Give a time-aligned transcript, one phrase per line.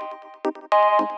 [0.00, 1.17] Thank you.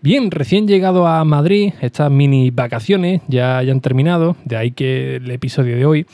[0.00, 5.28] Bien, recién llegado a Madrid, estas mini vacaciones ya, han terminado, de ahí que el
[5.28, 6.06] episodio de hoy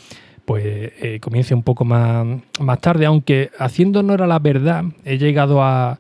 [0.47, 2.27] pues eh, comience un poco más,
[2.61, 5.99] más, tarde, aunque haciendo honor a la verdad, he llegado a,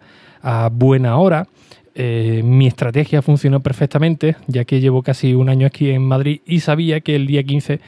[0.72, 1.46] buena hora.
[1.94, 6.60] Eh, mi estrategia funcionó perfectamente, ya que llevo casi un año aquí en Madrid y
[6.60, 7.80] sabía que el día 15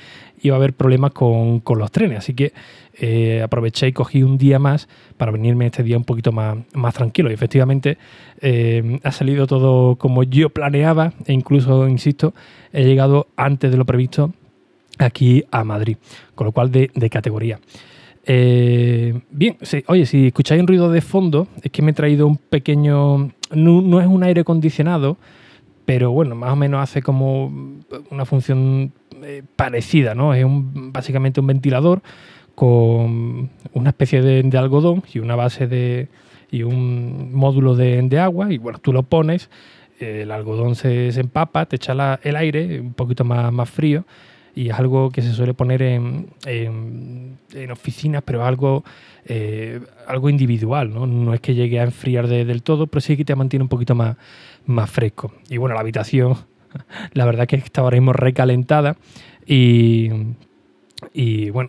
[0.42, 2.18] iba a haber problemas con, los trenes.
[2.18, 2.52] Así que
[2.98, 6.94] eh, aproveché y cogí un día más para venirme este día un poquito más, más
[6.94, 7.30] tranquilo.
[7.30, 7.98] Y efectivamente
[8.40, 12.34] eh, ha salido todo como yo planeaba e incluso, insisto,
[12.72, 14.32] he llegado antes de lo previsto
[14.98, 15.96] aquí a Madrid,
[16.34, 17.60] con lo cual de, categoría.
[18.28, 22.36] Eh, bien, oye, si escucháis un ruido de fondo, es que me he traído un
[22.36, 23.32] pequeño.
[23.50, 25.16] No, es un aire acondicionado,
[25.84, 27.52] pero bueno, más o menos hace como
[28.10, 30.34] una función eh, parecida, ¿no?
[30.34, 32.02] Es un, básicamente un ventilador
[32.54, 36.08] con una especie de, algodón y una base de.
[36.50, 39.50] y un módulo de, agua, y bueno, tú lo pones,
[40.00, 44.04] el algodón se, empapa, te echa el aire un poquito más, más frío
[44.56, 48.84] y es algo que se suele poner en, en, oficinas, pero algo,
[49.26, 51.06] eh, algo individual, ¿no?
[51.06, 53.94] No es que llegue a enfriar del todo, pero sí que te mantiene un poquito
[53.94, 54.16] más,
[54.64, 55.30] más fresco.
[55.50, 56.36] Y bueno, la habitación,
[57.12, 58.96] la verdad que está ahora mismo recalentada
[59.46, 60.08] y,
[61.12, 61.68] y bueno,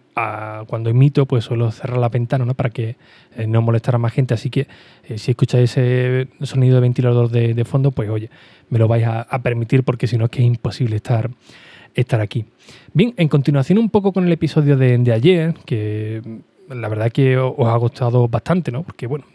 [0.68, 2.54] cuando emito, pues suelo cerrar la ventana ¿no?
[2.54, 2.96] para que
[3.36, 4.34] eh, no molestara más gente.
[4.34, 4.66] Así que
[5.10, 8.30] eh, si escucháis ese sonido de ventilador de, fondo, pues oye,
[8.70, 11.30] me lo vais a, a permitir porque si no es que es imposible estar
[11.96, 12.46] estar aquí.
[12.94, 16.22] Bien, en continuación un poco con el episodio de, ayer, que
[16.70, 18.84] la verdad que os ha gustado bastante, ¿no?
[18.84, 19.26] Porque bueno,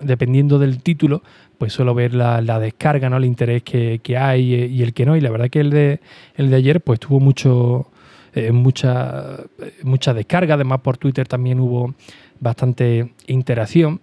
[0.00, 1.22] dependiendo del título,
[1.58, 3.18] pues suelo ver la, descarga, ¿no?
[3.18, 5.16] El interés que, hay y el que no.
[5.16, 6.00] Y la verdad que el de,
[6.36, 7.90] el de ayer, pues tuvo mucho,
[8.34, 9.38] eh, mucha,
[9.82, 10.54] mucha descarga.
[10.54, 11.94] Además, por Twitter también hubo
[12.40, 14.00] bastante interacción.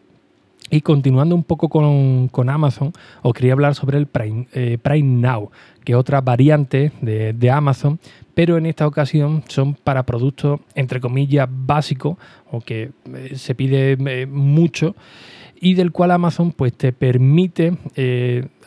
[0.70, 2.92] Y continuando un poco con, Amazon,
[3.22, 5.50] os quería hablar sobre el Prime, eh, Prime Now,
[5.86, 8.00] que es otra variante de, Amazon,
[8.34, 12.18] pero en esta ocasión son para productos, entre comillas, básicos,
[12.52, 14.96] o que eh, se pide eh, mucho,
[15.60, 17.78] y del cual Amazon pues, te permite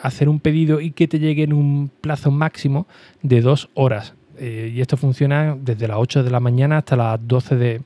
[0.02, 2.88] hacer un pedido y que te llegue en un plazo máximo
[3.22, 4.14] de dos horas.
[4.40, 7.80] Y esto funciona desde las 8 de la mañana hasta las 12 de,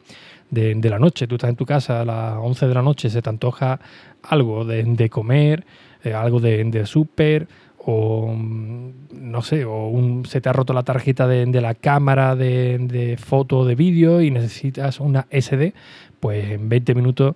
[0.51, 1.27] de, la noche.
[1.27, 3.81] Tú estás en tu casa a las 11 de la noche, se te antoja
[4.23, 5.65] algo de, comer,
[6.03, 7.49] eh, algo de, de súper,
[7.87, 12.37] o mm, no sé, o un, se te ha roto la tarjeta de, la cámara
[12.37, 15.75] de, foto o de vídeo y necesitas una SD,
[16.21, 17.35] pues en 20 minutos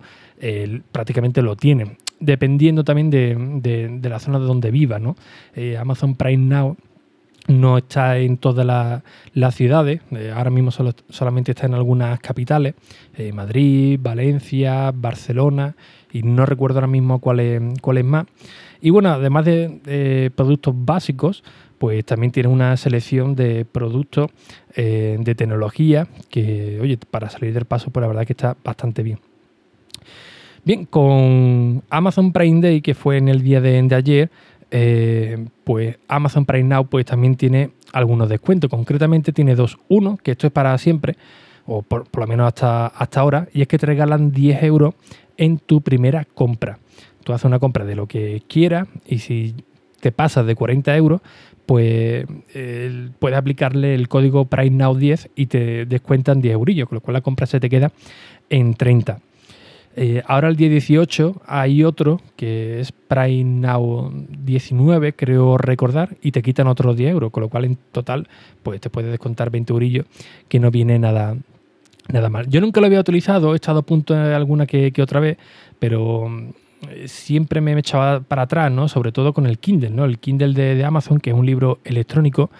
[0.91, 1.97] prácticamente lo tienen.
[2.21, 5.15] Dependiendo también de, la zona de donde viva, ¿no?
[5.55, 6.75] Eh, Amazon Prime Now
[7.47, 8.65] no está en todas
[9.33, 12.75] las, ciudades, eh, ahora mismo solamente está en algunas capitales,
[13.15, 15.75] eh, Madrid, Valencia, Barcelona,
[16.11, 18.25] y no recuerdo ahora mismo cuál es, es más.
[18.81, 21.43] Y bueno, además de productos básicos,
[21.79, 24.29] pues también tiene una selección de productos
[24.75, 29.01] eh, de tecnología que, oye, para salir del paso, pues la verdad que está bastante
[29.01, 29.19] bien.
[30.65, 34.29] Bien, con Amazon Prime Day, que fue en el día de ayer,
[34.71, 38.69] eh, pues Amazon Prime Now pues también tiene algunos descuentos.
[38.69, 39.77] Concretamente tiene dos.
[39.87, 41.15] Uno, que esto es para siempre,
[41.65, 44.95] o por, lo menos hasta, hasta ahora, y es que te regalan 10 euros
[45.37, 46.79] en tu primera compra.
[47.23, 49.55] Tú haces una compra de lo que quieras y si
[49.99, 51.21] te pasas de 40 euros,
[51.65, 52.25] pues
[53.19, 57.13] puedes aplicarle el código Prime Now 10 y te descuentan 10 eurillos, con lo cual
[57.13, 57.91] la compra se te queda
[58.49, 59.19] en 30.
[60.01, 66.31] Eh, ahora el día 18 hay otro que es Prime Now 19, creo recordar, y
[66.31, 68.29] te quitan otros 10 euros, con lo cual en total
[68.63, 70.05] pues te puedes descontar 20 eurillos,
[70.47, 71.35] que no viene nada,
[72.07, 72.47] nada mal.
[72.47, 75.37] Yo nunca lo había utilizado, he estado a punto de alguna que, otra vez,
[75.79, 76.51] pero mm,
[77.03, 78.87] siempre me echaba para atrás, ¿no?
[78.87, 80.05] Sobre todo con el Kindle, ¿no?
[80.05, 82.51] El Kindle de, Amazon, que es un libro electrónico,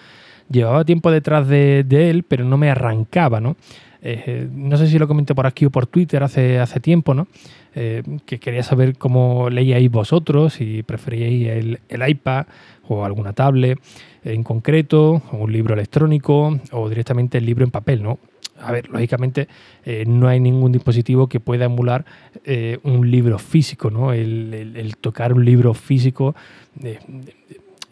[0.50, 3.56] llevaba tiempo detrás de, de él, pero no me arrancaba, ¿no?
[4.02, 7.26] Eh, no sé si lo comenté por aquí o por Twitter hace, hace tiempo, ¿no?
[7.74, 12.46] Eh, que quería saber cómo leíais vosotros, si preferíais el, iPad
[12.88, 13.78] o alguna tablet
[14.24, 18.18] en concreto, o un libro electrónico o directamente el libro en papel, ¿no?
[18.58, 19.48] A ver, lógicamente
[19.84, 22.04] eh, no hay ningún dispositivo que pueda emular
[22.44, 24.12] eh, un libro físico, ¿no?
[24.12, 26.34] El, tocar un libro físico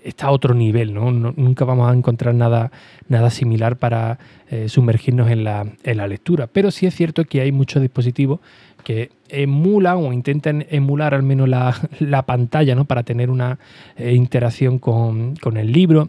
[0.09, 1.11] está a otro nivel, ¿no?
[1.11, 2.73] Nunca vamos a encontrar nada,
[3.09, 4.19] nada similar para
[4.67, 6.47] sumergirnos en la, en la lectura.
[6.47, 8.41] Pero sí es cierto que hay muchos dispositivos
[8.85, 12.85] que emulan o intentan emular al menos la, pantalla ¿no?
[12.85, 13.59] para tener una
[13.97, 16.09] eh, interacción con, el libro,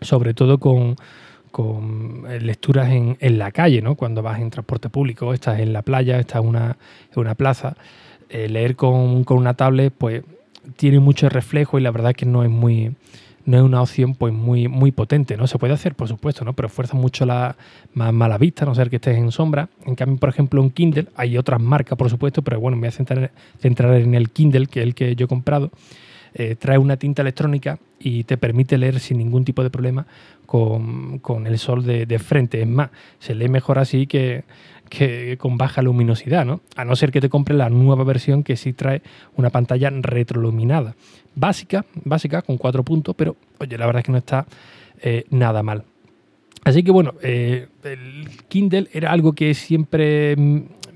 [0.00, 0.96] sobre todo con,
[2.28, 3.94] eh, lecturas en, la calle, ¿no?
[3.94, 6.78] cuando vas en transporte público, estás en la playa, estás en una,
[7.12, 7.76] en una plaza.
[8.30, 10.22] Eh, leer con, con, una tablet pues
[10.78, 12.94] tiene mucho reflejo y la verdad que no es muy,
[13.44, 15.48] no es una opción pues muy, muy potente, ¿no?
[15.48, 16.52] Se puede hacer, por supuesto, ¿no?
[16.52, 17.56] Pero fuerza mucho la
[17.94, 19.68] más mala vista, no ser que estés en sombra.
[19.84, 22.88] En cambio, por ejemplo, un Kindle, hay otras marcas, por supuesto, pero bueno, me voy
[22.88, 25.72] a centrar, centrar en el Kindle, que es el que yo he comprado.
[26.34, 30.06] Eh, trae una tinta electrónica y te permite leer sin ningún tipo de problema
[30.46, 32.62] con, el sol de, frente.
[32.62, 34.44] Es más, se lee mejor así que,
[34.88, 36.60] que con baja luminosidad, ¿no?
[36.76, 39.02] A no ser que te compres la nueva versión que sí trae
[39.36, 40.94] una pantalla retroiluminada.
[41.34, 44.46] Básica, básica, con cuatro puntos, pero oye, la verdad es que no está
[45.00, 45.84] eh, nada mal.
[46.64, 50.36] Así que bueno, eh, el Kindle era algo que siempre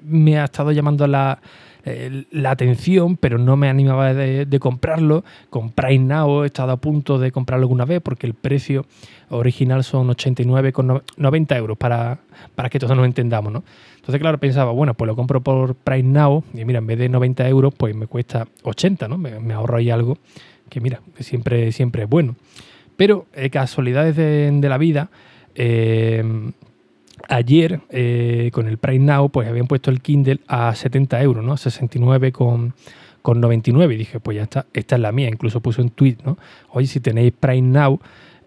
[0.04, 1.40] me ha estado llamando la,
[1.84, 5.24] la atención, pero no me animaba de, comprarlo.
[5.50, 8.86] Con Prime Now he estado a punto de comprarlo alguna vez porque el precio
[9.30, 12.18] original son 89,90 euros para,
[12.54, 13.64] para que todos nos entendamos, ¿no?
[13.96, 17.08] Entonces, claro, pensaba, bueno, pues lo compro por Prime Now y mira, en vez de
[17.08, 19.18] 90 euros, pues me cuesta 80, ¿no?
[19.18, 20.18] Me, ahorro ahí algo
[20.68, 22.36] que, mira, siempre, siempre es bueno.
[22.96, 25.10] Pero eh, casualidades de, la vida,
[25.54, 26.52] eh,
[27.32, 31.56] ayer eh, con el Prime Now, pues habían puesto el Kindle a 70 euros, ¿no?
[31.56, 32.74] 69 con,
[33.24, 33.94] 99.
[33.94, 35.28] Y dije, pues ya está, esta es la mía.
[35.28, 36.36] Incluso puse un tweet, ¿no?
[36.70, 38.00] Oye, si tenéis Prime Now,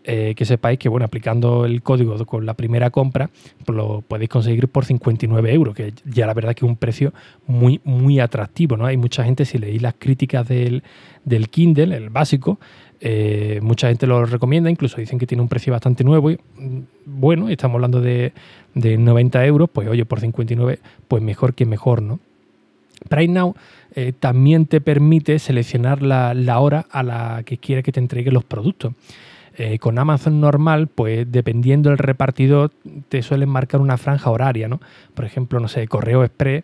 [0.03, 3.31] eh, que sepáis que, bueno, aplicando el código con la primera compra,
[3.65, 7.11] pues lo podéis conseguir por 59 euros, que ya la verdad que es un precio
[7.47, 8.85] muy, muy atractivo, ¿no?
[8.85, 10.83] Hay mucha gente, si leéis las críticas del,
[11.23, 12.59] del Kindle, el básico,
[13.07, 16.31] eh, mucha gente lo recomienda, incluso dicen que tiene un precio bastante nuevo.
[16.31, 18.33] Y, mm, bueno, estamos hablando de,
[18.73, 22.19] 90 euros, pues oye, por 59, pues mejor que mejor, ¿no?
[23.07, 23.55] Prime Now
[23.93, 28.43] eh, también te permite seleccionar la, hora a la que quieres que te entreguen los
[28.43, 28.93] productos.
[29.55, 32.71] Eh, con Amazon normal, pues dependiendo del repartidor,
[33.07, 34.81] te suelen marcar una franja horaria, ¿no?
[35.13, 36.63] Por ejemplo, no sé, Correo Express,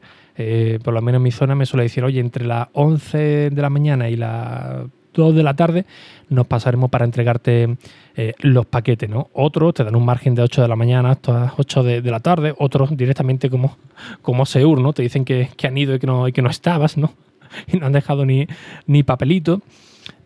[0.84, 3.70] por lo menos en mi zona me suele decir, oye, entre las 11 de la
[3.70, 5.86] mañana y las 2 de la tarde
[6.30, 7.78] nos pasaremos para entregarte
[8.16, 9.30] eh, los paquetes, ¿no?
[9.34, 12.54] Otros te dan un margen de 8 de la mañana hasta 8 de, la tarde,
[12.58, 13.78] otros directamente como,
[14.22, 14.94] como Seur, ¿no?
[14.94, 17.14] Te dicen que, han ido y que, no, y que no estabas, ¿no?
[17.68, 18.48] Y no han dejado ni,
[18.88, 19.62] ni papelito.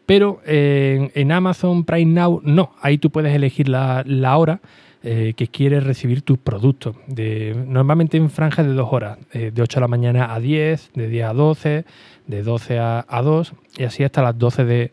[0.06, 4.04] Pero eh, en Amazon Prime Now no, ahí tú puedes elegir la,
[4.38, 4.62] hora
[5.06, 6.98] eh, que quieres recibir tus productos.
[7.08, 11.08] De, normalmente en franjas de dos horas, de 8 de la mañana a 10, de
[11.08, 11.86] 10 a 12,
[12.28, 14.92] de 12 a, a 2 y así hasta las 12 de,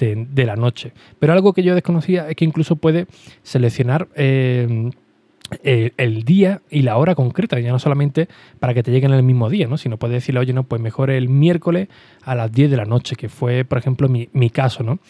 [0.00, 0.92] de, la noche.
[1.18, 3.06] Pero algo que yo desconocía es que incluso puede
[3.42, 8.28] seleccionar eh, el, día y la hora concreta, ya no solamente
[8.60, 9.76] para que te lleguen el mismo día, ¿no?
[9.76, 11.88] sino puede decirle, oye, no, pues mejor el miércoles
[12.22, 14.82] a las 10 de la noche, que fue, por ejemplo, mi, caso.
[14.82, 15.00] ¿no?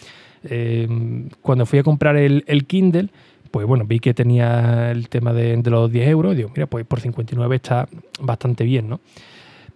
[0.45, 0.89] Eh,
[1.43, 3.11] cuando fui a comprar el, Kindle,
[3.51, 6.87] pues bueno, vi que tenía el tema de, de, los 10 euros, digo, mira, pues
[6.87, 7.89] por 59 está
[8.21, 9.01] bastante bien, ¿no?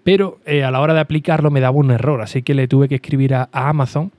[0.05, 2.89] Pero eh, a la hora de aplicarlo me daba un error, así que le tuve
[2.89, 4.13] que escribir a, Amazon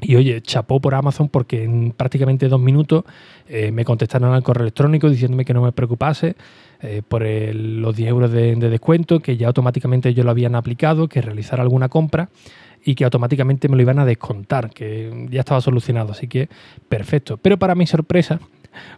[0.00, 3.04] y oye, chapó por Amazon porque en prácticamente dos minutos
[3.48, 6.36] eh, me contestaron al correo electrónico diciéndome que no me preocupase
[6.82, 11.20] eh, por los 10 euros de, descuento, que ya automáticamente ellos lo habían aplicado, que
[11.20, 12.28] realizara alguna compra
[12.84, 16.48] y que automáticamente me lo iban a descontar, que ya estaba solucionado, así que
[16.88, 17.38] perfecto.
[17.38, 18.38] Pero para mi sorpresa,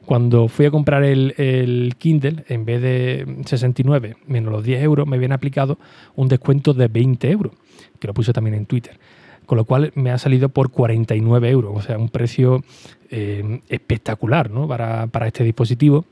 [0.04, 5.16] cuando fui a comprar el, Kindle, en vez de 69 menos los 10 euros, me
[5.16, 5.78] habían aplicado
[6.16, 7.52] un descuento de 20 euros,
[7.98, 8.98] que lo puse también en Twitter.
[9.46, 12.62] Con lo cual me ha salido por 49 euros, o sea, un precio
[13.10, 14.68] eh, espectacular ¿no?
[14.68, 16.04] para, este dispositivo.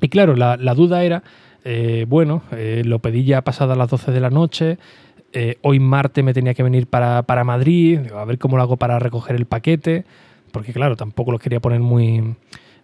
[0.00, 1.22] Y claro, la, duda era,
[1.64, 4.78] eh, bueno, eh, lo pedí ya pasada las 12 de la noche,
[5.62, 8.98] hoy martes me tenía que venir para, para Madrid, a ver cómo lo hago para
[8.98, 10.04] recoger el paquete,
[10.50, 12.34] porque claro, tampoco lo quería poner muy,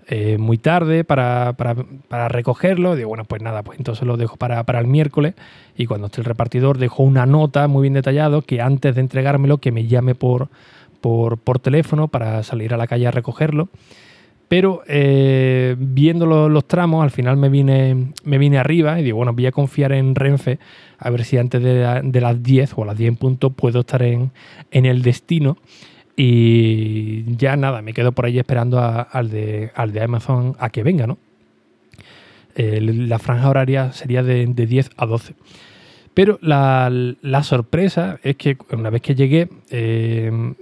[0.08, 1.52] eh, muy tarde para,
[2.28, 2.94] recogerlo.
[2.94, 5.34] Digo, bueno, pues nada, pues entonces lo dejo para, el miércoles.
[5.76, 9.58] Y cuando esté el repartidor, dejo una nota muy bien detallado que antes de entregármelo,
[9.58, 10.48] que me llame por,
[11.00, 13.68] por, teléfono para salir a la calle a recogerlo.
[14.48, 19.32] Pero eh, viendo los, tramos, al final me vine, me vine arriba y digo, bueno,
[19.32, 20.60] voy a confiar en Renfe
[20.98, 24.02] a ver si antes de, las 10 o a las 10 en punto puedo estar
[24.02, 24.30] en,
[24.70, 25.56] en el destino.
[26.16, 30.82] Y ya nada, me quedo por ahí esperando al, de, al de Amazon a que
[30.82, 31.18] venga, ¿no?
[32.56, 35.34] la franja horaria sería de, 10 a 12.
[36.14, 40.54] Pero la, sorpresa es que una vez que llegué, eh,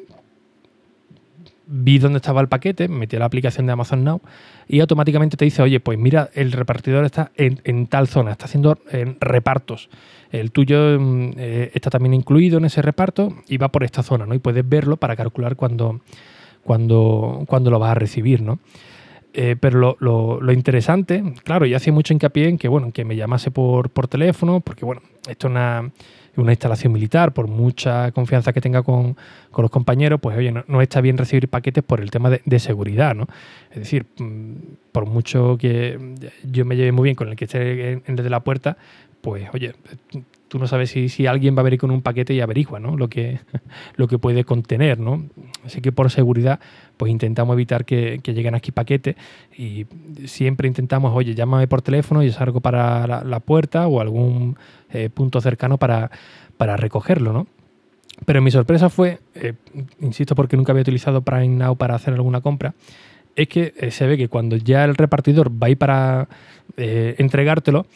[1.67, 4.21] vi dónde estaba el paquete, metí la aplicación de Amazon Now
[4.69, 8.79] y automáticamente te dice, oye, pues mira, el repartidor está en, tal zona, está haciendo
[9.21, 9.89] repartos.
[10.31, 14.27] El tuyo mm, eh, está también incluido en ese reparto y va por esta zona,
[14.27, 14.35] ¿no?
[14.35, 16.01] Y puedes verlo para calcular cuándo
[16.65, 18.59] cuando, cuando lo vas a recibir, ¿no?
[19.37, 23.51] Eh, pero lo, interesante, claro, y hacía mucho hincapié en que, bueno, que me llamase
[23.51, 25.91] por, por teléfono, porque, bueno, esto es una,
[26.37, 29.17] una instalación militar, por mucha confianza que tenga con,
[29.57, 33.27] los compañeros, pues oye, no, está bien recibir paquetes por el tema de, seguridad, ¿no?
[33.71, 34.55] Es decir, mm,
[34.93, 35.99] por mucho que
[36.45, 38.77] yo me lleve muy bien con el que esté en, desde la puerta,
[39.21, 39.75] pues oye,
[40.55, 42.97] tú no sabes si, alguien va a venir con un paquete y averigua ¿no?
[42.97, 43.41] lo, que,
[43.97, 45.01] lo que puede contener.
[45.01, 45.25] ¿no?
[45.65, 46.61] Así que por seguridad,
[46.97, 49.17] pues intentamos evitar que, lleguen aquí paquetes
[49.59, 49.87] y
[50.27, 54.57] siempre intentamos, oye, llámame por teléfono y salgo para la, puerta o algún
[54.93, 56.13] eh, punto cercano para,
[56.57, 57.33] para recogerlo.
[57.33, 57.49] ¿no?
[58.25, 59.55] Pero mi sorpresa fue, eh,
[60.03, 62.75] insisto porque nunca había utilizado Prime Now para hacer alguna compra,
[63.35, 66.29] es que eh, se ve que cuando ya el repartidor va a ir para
[66.77, 67.87] entregártelo,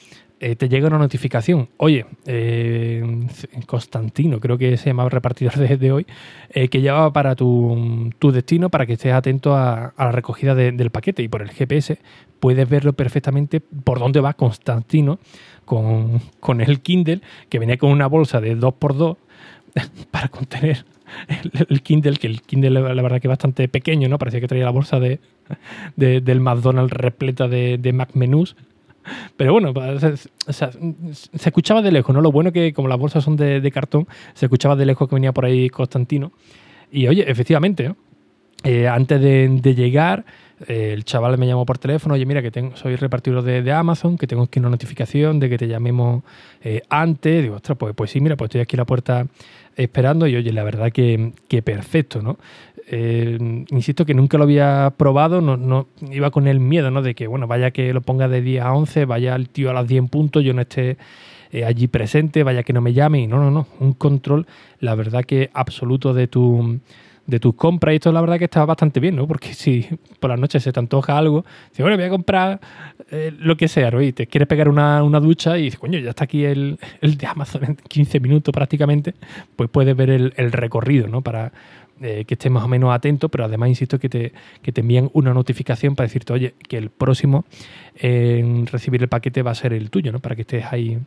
[0.41, 1.69] eh, te llega una notificación.
[1.79, 3.27] Oye, eh,
[3.67, 6.07] Constantino, creo que se llamaba repartidor desde hoy,
[6.51, 11.23] eh, que llevaba para tu, destino para que estés atento a, la recogida del paquete.
[11.23, 11.99] Y por el GPS
[12.39, 15.19] puedes verlo perfectamente por dónde va Constantino
[15.65, 16.21] con,
[16.61, 19.17] el Kindle, que venía con una bolsa de 2x2
[20.13, 20.85] para contener
[21.69, 24.19] el, Kindle, que el Kindle la verdad que es bastante pequeño, ¿no?
[24.19, 25.19] Parecía que traía la bolsa de,
[25.97, 28.55] del McDonald's repleta de, de Mac Menús
[29.37, 29.73] pero bueno,
[30.49, 30.69] se,
[31.33, 32.21] escuchaba de lejos, ¿no?
[32.21, 35.33] Lo bueno que como las bolsas son de, cartón, se escuchaba de lejos que venía
[35.33, 36.33] por ahí Constantino.
[36.91, 37.95] Y oye, efectivamente,
[38.65, 40.25] eh, antes de, llegar,
[40.67, 44.17] eh, el chaval me llamó por teléfono, oye, mira, que tengo, soy repartidor de, Amazon,
[44.17, 46.23] que tengo aquí una notificación de que te llamemos
[46.63, 47.43] eh, antes.
[47.43, 49.27] Digo, ostras, pues, pues sí, mira, pues estoy aquí en la puerta
[49.77, 52.39] esperando y oye, la verdad que, que perfecto, ¿no?
[52.91, 53.37] Eh,
[53.71, 57.03] insisto que nunca lo había probado, no, no, iba con el miedo, ¿no?
[57.03, 59.75] De que, bueno, vaya que lo ponga de 10 a 11, vaya el tío a
[59.75, 60.97] las 10 puntos, yo no esté
[61.53, 63.21] eh, allí presente, vaya que no me llame.
[63.21, 64.47] Y no, no, no, un control,
[64.81, 66.81] la verdad que absoluto de tu
[67.27, 69.29] de tus compras y esto la verdad que está bastante bien, ¿no?
[69.29, 69.87] Porque si
[70.19, 72.59] por la noche se te antoja algo, dices, bueno, voy a comprar
[73.11, 74.01] eh, lo que sea, ¿no?
[74.01, 77.65] Y te quieres pegar una, ducha y dices, coño, ya está aquí el, de Amazon
[77.65, 79.15] en 15 minutos prácticamente,
[79.57, 81.21] pues puedes ver el, el recorrido, ¿no?
[81.21, 81.53] Para,
[82.01, 85.11] eh, que estés más o menos atento, pero además insisto que te, que te envían
[85.13, 87.45] una notificación para decirte, oye, que el próximo
[87.97, 90.21] en recibir el paquete va a ser el tuyo, ¿no?
[90.21, 90.99] Para que estés ahí,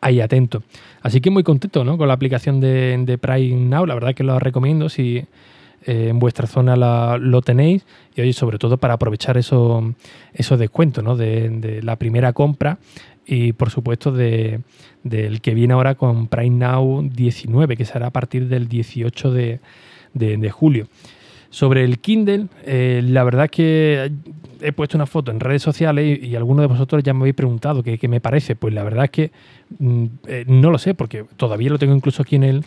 [0.00, 0.62] ahí atento.
[1.02, 1.96] Así que muy contento ¿no?
[1.98, 5.24] con la aplicación de, de Prime Now, la verdad que lo recomiendo si
[5.86, 6.76] eh, en vuestra zona
[7.18, 9.84] lo tenéis y oye, sobre todo para aprovechar esos
[10.32, 11.16] eso descuentos ¿no?
[11.16, 12.78] de, de, la primera compra
[13.26, 14.60] y por supuesto de,
[15.02, 19.60] del que viene ahora con Prime Now 19, que será a partir del 18 de,
[20.18, 20.86] de, julio.
[21.50, 24.12] Sobre el Kindle, eh, la verdad es que
[24.60, 27.82] he puesto una foto en redes sociales y, algunos de vosotros ya me habéis preguntado
[27.82, 28.56] qué, me parece.
[28.56, 29.30] Pues la verdad es que
[29.78, 32.64] mm, eh, no lo sé, porque todavía lo tengo incluso aquí en el.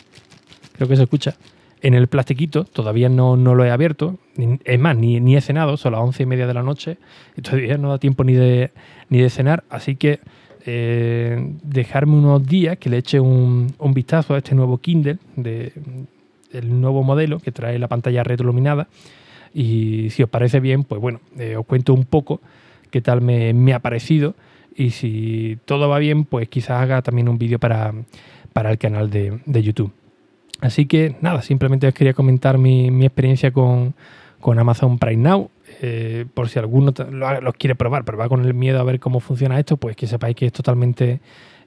[0.74, 1.36] Creo que se escucha.
[1.80, 4.16] En el plastiquito, todavía no, no lo he abierto.
[4.64, 6.96] Es más, ni, ni, he cenado, son las once y media de la noche.
[7.36, 8.70] Y todavía no da tiempo ni de,
[9.08, 9.64] ni de cenar.
[9.68, 10.20] Así que
[10.64, 15.72] eh, dejarme unos días que le eche un, un vistazo a este nuevo Kindle de,
[16.52, 18.88] el nuevo modelo que trae la pantalla retroiluminada.
[19.54, 22.40] Y si os parece bien, pues bueno, eh, os cuento un poco
[22.90, 24.34] qué tal me, ha parecido.
[24.74, 27.92] Y si todo va bien, pues quizás haga también un vídeo para,
[28.52, 29.92] para el canal de, YouTube.
[30.60, 33.94] Así que nada, simplemente os quería comentar mi, experiencia con,
[34.42, 35.50] Amazon Prime Now.
[35.80, 39.20] Eh, por si alguno lo, quiere probar, pero va con el miedo a ver cómo
[39.20, 41.20] funciona esto, pues que sepáis que es totalmente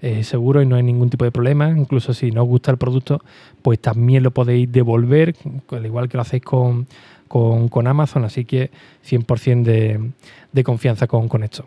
[0.06, 1.68] eh, seguro y no hay ningún tipo de problema.
[1.72, 3.24] Incluso si no os gusta el producto,
[3.64, 5.36] pues también lo podéis devolver,
[5.72, 6.86] al igual que lo hacéis con,
[7.28, 8.24] con, Amazon.
[8.24, 8.70] Así que
[9.04, 10.12] 100% de,
[10.52, 11.66] de confianza con, con esto.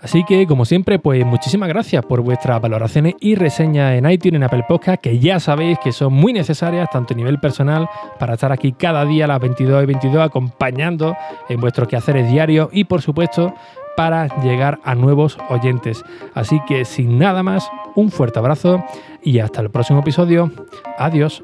[0.00, 4.44] Así que, como siempre, pues muchísimas gracias por vuestras valoraciones y reseñas en iTunes, en
[4.44, 7.88] Apple Podcast, que ya sabéis que son muy necesarias, tanto a nivel personal,
[8.20, 11.16] para estar aquí cada día a las 22 y 22 acompañando
[11.48, 13.52] en vuestros quehaceres diarios y, por supuesto,
[13.98, 16.04] para llegar a nuevos oyentes.
[16.32, 18.84] Así que sin nada más, un fuerte abrazo
[19.24, 20.52] y hasta el próximo episodio.
[20.98, 21.42] Adiós.